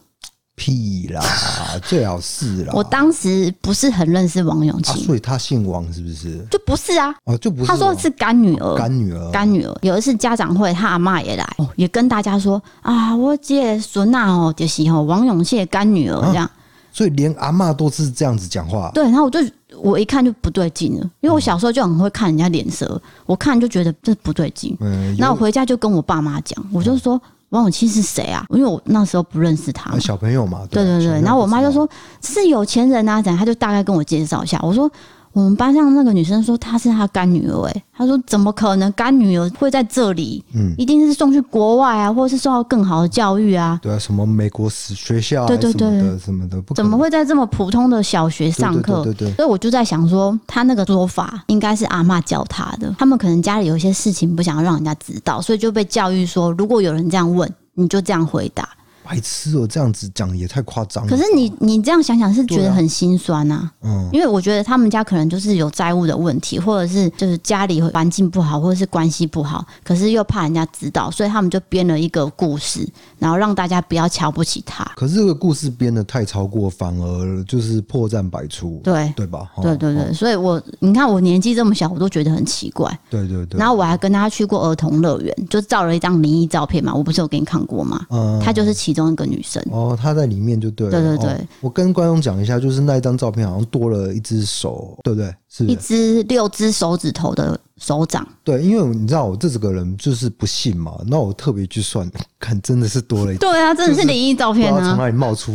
[0.54, 1.22] 屁啦，
[1.82, 2.72] 最好是啦。
[2.74, 6.44] 我当时不是很认识王永庆，所以他姓王是不是？
[6.50, 7.66] 就不是啊，哦，就不是。
[7.66, 9.74] 他说是干女儿，干女儿，干女儿。
[9.80, 16.48] 有一次家长会，他阿妈也来，也跟大家说啊，我姐孙呐哦，就是哦，王永庆的干女儿这样。
[16.92, 18.90] 所以连阿妈都是这样子讲话。
[18.92, 19.40] 对，然后我就
[19.78, 24.76] 我一看就不对劲了，因为我小时候就很会看人家脸色，我看就觉得这不对劲。
[24.80, 27.18] 嗯，然后我回家就跟我爸妈讲，我就说。
[27.52, 28.44] 王永庆是谁啊？
[28.50, 29.98] 因为我那时候不认识他。
[29.98, 30.66] 小朋友嘛。
[30.70, 31.88] 对对对，然后我妈就说
[32.20, 34.58] ：“是有钱人啊，怎样？”他就大概跟我介绍一下。
[34.62, 34.90] 我说。
[35.32, 40.44] 我们班上那个女生说她是她干女儿，哎，她说怎么可能干女儿会在这里？
[40.54, 43.78] 嗯，一定是送去国外啊，或者是受到更好的教育啊。
[43.82, 49.02] 对啊，什么美国学校啊，对对对，什么的什么的，怎么会在这么普通的小学上课？
[49.04, 49.34] 对对对。
[49.36, 52.94] 所以我就在想说，她那个说法应该是阿嬷教她的。
[52.98, 58.68] 他们可能家里有一些事情不想让人家知道，所以就被教育说，如果有人这样问，你就这样回答。
[59.02, 61.10] 白痴哦，这样子讲也太夸张了。
[61.10, 72.88] 可是你你这样想想是觉得很心酸呐，嗯，因为我觉得他们家可能就是有债务的问题，或者是就是家里环境不好，或者是关系不好，可是又怕人家知道，所以他们就编了一个故事，
[73.22, 74.84] 然后让大家不要瞧不起他。
[74.96, 79.48] 可是这个故事编得太超过，反而就是破绽百出，对对吧？
[79.62, 82.98] 对对对，所以我你看我年纪这么小，我都觉得很奇怪。
[83.08, 83.56] 对对对。
[83.60, 88.04] 然后我还跟他去过儿童乐园，就照了一张灵异照片嘛，我不是有给你看过吗？
[88.10, 89.64] 嗯，他就是其中一个女生。
[89.70, 90.90] 哦，她在里面就对了。
[90.90, 95.32] 对对对，哦，我跟观众讲一下，就是那一张照片好像多了一只手，对不对？
[95.54, 98.26] 是，一只六只手指头的手掌。
[98.42, 102.10] 对，因为你知道我这几个人就是不信嘛，那我特别去算，
[102.40, 103.36] 看真的是多了一。
[103.36, 104.80] 对啊，真的是灵异照片啊！
[104.88, 105.54] 从哪里冒出？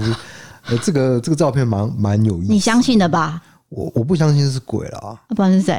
[0.67, 2.51] 呃，这个这个照片蛮蛮有意思。
[2.51, 3.41] 你相信的吧？
[3.69, 5.19] 我我不相信是鬼了啊！
[5.35, 5.73] 不然是谁？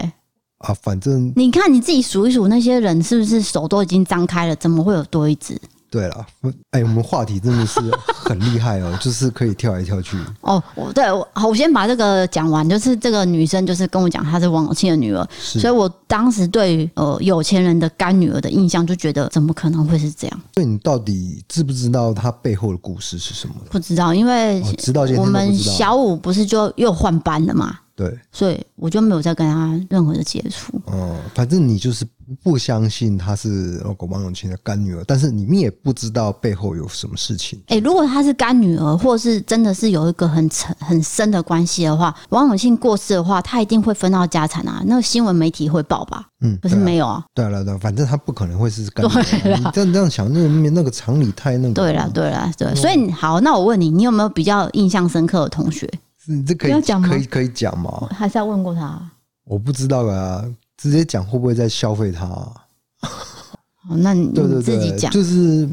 [0.59, 4.57] 啊，反正你看你自己数一数，那些人是不是手都已经张开了？
[4.57, 5.57] 怎么会有多一只？
[5.90, 6.27] 对了，
[6.72, 10.18] 哎，我们话题真的是很厉害哦， 就是可以跳来跳去。
[10.42, 12.68] 哦，我对我好，我先把这个讲完。
[12.68, 20.40] 就是这个女生，就是跟我讲她是王永庆的女儿，所以我当时对呃有钱人的干女儿的印象就觉得，怎么可能会是这样？
[20.55, 23.55] 对你到底知不知道她背后的故事是什么？
[23.70, 27.79] 不知道，因为知道我们小五不是就又换班了嘛？
[27.98, 30.80] 对，所以我就没有再跟他任何的接触。
[30.84, 32.06] 哦，反正你就是
[32.44, 37.58] 不相信他是王永庆的干女儿，但是你们也不知道背后有什么事情。
[37.66, 44.81] 哎、欸，如果他是干女儿，或是真的是有一个很沉很深的关系的话，王永庆过世的话，他一定会分到家产啊。
[44.87, 46.25] 那个新闻媒体会报吧？
[46.42, 47.25] 嗯，可是没有啊。
[47.35, 49.25] 对了对，反正他不可能会是干女儿。
[49.42, 51.75] 对啦你这样这样想，那个那个常理太那个。
[51.75, 55.90] 对了对了对，所以好，那我问你，你有没有比较印象深刻的同学？
[56.31, 58.06] 你这可以讲可以可以讲吗？
[58.10, 59.00] 还是要问过他？
[59.44, 60.44] 我不知道啊，
[60.76, 62.26] 直接讲会不会再消费他？
[63.88, 64.31] 哦，那你
[64.62, 65.10] 自己讲。
[65.10, 65.66] 就是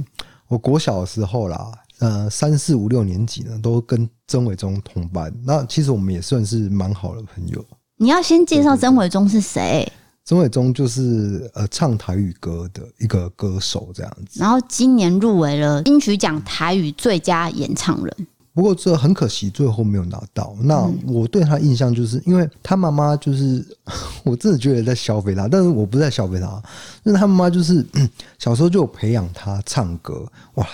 [0.48, 5.30] 我国小的时候啦，呃三四五六年级呢，都跟曾伟忠同班。
[5.44, 7.66] 那其实我们也算是蛮好的朋友。
[7.98, 9.92] 你要先介绍曾伟忠是谁？
[10.24, 14.40] 曾伟忠就是呃唱台语歌的一个歌手这样子。
[14.40, 18.28] 然后今年入围了金曲奖台语最佳演唱人。
[18.56, 20.56] 不过这很可惜，最后没有拿到。
[20.62, 23.64] 那我对他印象就是，因为他妈妈就是，
[24.26, 26.48] 我真的觉得在消费他，但是我不是在消费他，
[27.04, 27.86] 因为他妈妈就是
[28.40, 30.26] 小时候就有培养他唱歌，
[30.56, 30.68] 哇。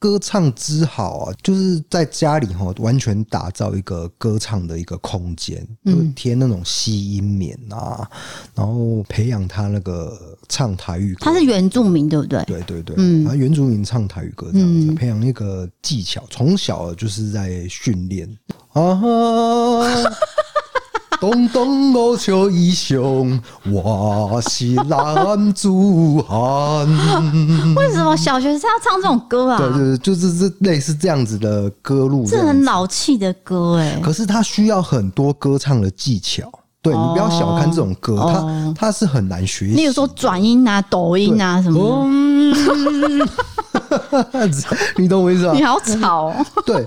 [0.00, 8.08] 歌唱之好啊，就是在家里哈，完全打造一个歌唱的一个空间，就贴那种吸音棉啊，
[8.54, 11.20] 然后培养他那个唱台语歌。
[11.24, 12.44] 他是原住民，对不对？
[12.44, 18.28] 对对对，嗯，他原住民唱台语歌这样子，培养一个技巧，从小就是在训练
[18.72, 19.02] 啊。
[21.20, 23.40] 东东我笑一雄，
[23.72, 25.68] 我是男子
[26.26, 26.86] 汉。
[27.74, 29.58] 为什么小学生要唱这种歌啊？
[29.58, 32.24] 对对对，就是这类似这样子的歌路。
[32.24, 34.00] 这很老气的歌哎。
[34.00, 36.48] 可是它需要很多歌唱的技巧。
[36.80, 39.74] 对，你不要小看这种歌，哦、它它是很难学习。
[39.74, 42.04] 例如说转音啊、抖音啊什么。
[42.06, 43.28] 嗯
[44.96, 45.52] 你懂我意思吗？
[45.54, 46.46] 你好吵哦。
[46.64, 46.86] 对，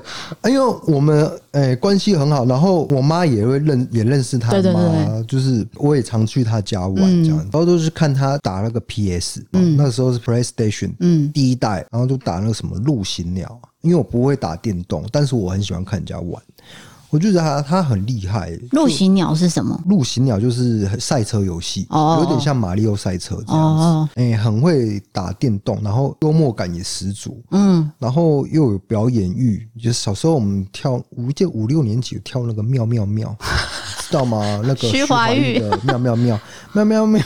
[0.52, 16.42] 因为我们诶、欸、关系很好，然后我妈也会认也认识他妈，就是我也常去他家玩这样，然后都是看他打那个 PS，嗯，那时候是 PlayStation，嗯，第一代，然后就打那个什么陆行鸟，因为我不会打电动，但是我很喜欢看人家玩。
[17.12, 18.58] 我觉得他他很厉害。
[18.72, 19.80] 陆行鸟是什么？
[19.86, 24.14] 陆行鸟就是赛车游戏，有点像马里奥赛车这样子。
[24.16, 27.44] 哎，很会打电动，然后幽默感也十足。
[27.52, 29.68] 嗯，然后又有表演欲。
[29.76, 33.36] 就是小时候我们跳，五届五六年级跳那个妙妙妙，
[34.12, 34.62] 知道吗？
[34.64, 36.40] 那个徐怀钰的妙妙妙
[36.74, 37.22] 妙妙妙。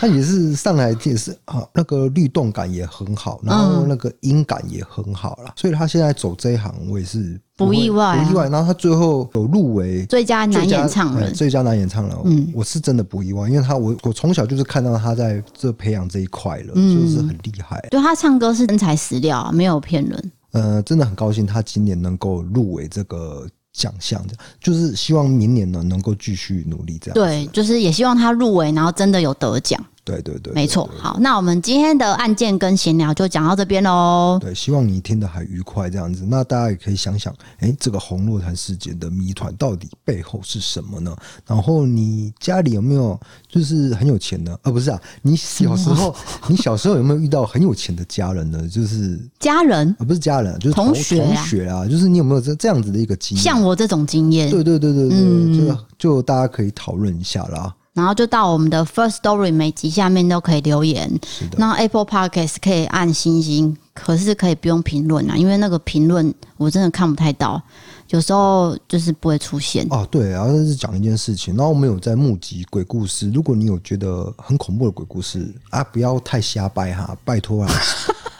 [0.00, 8.48] 他也是上来也是啊，那个律动感也很好，然后那个音感也很好了，所以他现在走这一行，我也是不，意外，不意外。
[8.48, 17.80] 然后他最后有入围最佳男演唱人，最佳男演唱人，嗯，我是真的不意外，因为他我我从小就是看到他在这培养这一块了，嗯、就是很厉害。
[17.88, 20.32] 对，他唱歌是真材实料，没有骗人。
[20.50, 23.46] 呃，真的很高兴他今年能够入围这个。
[23.72, 27.14] 奖项这样，就是希望明年呢能够继续努力这样。
[27.14, 29.82] 对，就是也希望他入围，然后真的有得奖。
[30.04, 30.90] 对对对，没错。
[30.98, 34.36] 好，那我们今天的案件跟闲聊就讲到这边喽。
[34.40, 36.24] 对，希望你听得还愉快这样子。
[36.26, 41.16] 那大家也可以想想，哎、欸，这个红洛潭事件的谜团到底背后是什么呢？
[41.46, 44.52] 然后你家里有没有就是很有钱的？
[44.62, 46.14] 啊，不是啊，你小时候，
[46.48, 48.68] 你小时候有没有遇到很有钱的家人呢？
[48.68, 53.44] 就是家人啊，不是家人，就是同，同学啊，同学啊，就是你有没有这这样子的一个经验？
[53.44, 57.72] 像我这种经验，对对对对对，嗯、就就大家可以讨论一下啦。
[57.94, 61.10] 然后就到我们的 First Story 每集下面都可以留言，
[61.56, 67.60] 那 Apple Podcast 可以按星星，可是可以不用评论啊，因为那个评论我真的看不太到，
[68.08, 69.86] 有时候就是不会出现。
[69.90, 77.70] 哦，对，然后是讲一件事情，然后我们有在募集鬼故事，如果你有觉得很恐怖的鬼故事啊，不要太瞎掰哈，拜托啊。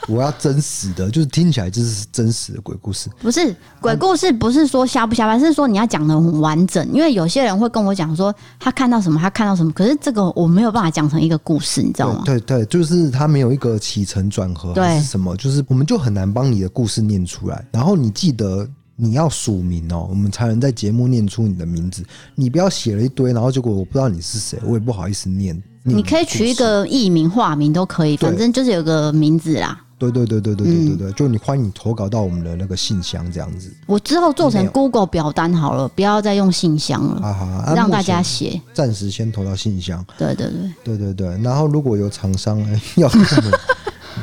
[0.07, 3.09] 我要真实的，就是听起来就是真实的鬼故事。
[3.21, 6.85] 不是鬼故事，不是说瞎不瞎掰，是说你要讲的很完整。
[6.91, 12.23] 因为有些人会跟我讲说他看到什么，他看到什么，可是这个我没有办法讲成一个故事，你知道吗？
[12.25, 17.65] 对对，就是他没有一个起承转合，对是什么，就是我们就很难帮你的故事念出来。
[17.71, 22.03] 然后你记得你要署名哦，我们才能在节目念出你的名字。
[22.35, 25.55] 你不要写了一堆，然后结果我不知道你是谁，我也不好意思念。
[25.85, 29.82] 念你可以取一个艺名、化名都可以，反正就是有个名字啦。
[29.97, 33.73] 对对对对对对对对，就你欢迎投稿到我们的那个信箱这样子。
[33.85, 37.25] 我之后做成 Google 表单好了，不要再用信箱了。
[37.25, 38.59] 啊好，啊让大家写。
[38.73, 40.05] 暂时先投到信箱。
[40.17, 40.47] 对对
[40.83, 42.59] 对对对对，然后如果有厂商
[42.95, 43.59] 要跟我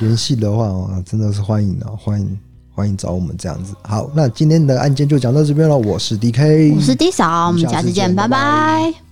[0.01, 2.39] 联系的话啊，真的是欢迎啊，欢迎
[2.75, 3.75] 欢迎找我们这样子。
[3.83, 5.77] 好，那今天的案件就讲到这边了。
[5.77, 9.10] 我是 DK，我是 D 嫂，我们下次见，拜拜。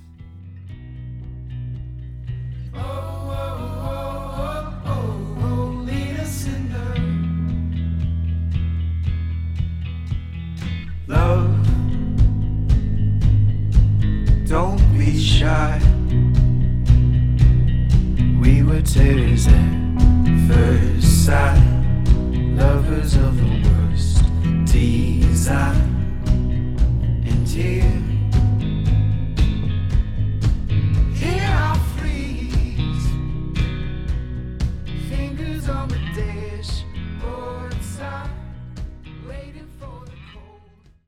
[15.48, 15.80] shy.
[18.42, 19.70] We were tears at
[20.48, 21.62] first sight,
[22.62, 24.16] lovers of the worst
[24.72, 25.88] design,
[27.28, 27.87] and tears.